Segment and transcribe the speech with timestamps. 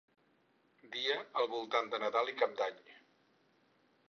[0.95, 2.83] Dia al voltant de Nadal i Cap d'Any.